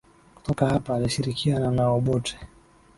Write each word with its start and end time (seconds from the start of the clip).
Kutoka 0.35 0.65
hapa 0.69 0.95
alishirikiana 0.95 1.71
na 1.71 1.87
Obote 1.89 2.39